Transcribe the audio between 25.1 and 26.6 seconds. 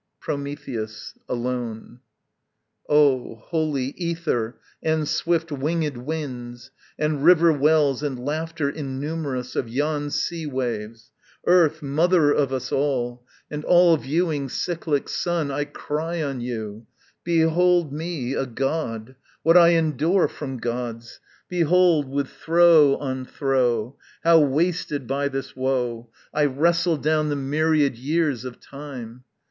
this woe, I